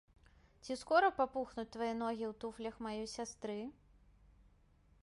[0.63, 3.61] Ці скора папухнуць твае ногі ў туфлях маёй сястры?